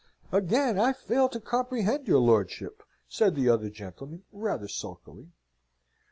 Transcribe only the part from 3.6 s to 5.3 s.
gentleman, rather sulkily.